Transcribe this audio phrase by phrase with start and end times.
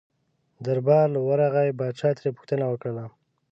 [0.65, 3.05] دربار له ورغی پاچا ترې پوښتنه وکړله.